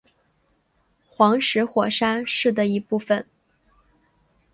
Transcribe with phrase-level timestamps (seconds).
[1.05, 3.23] 黄石火山是的一部分。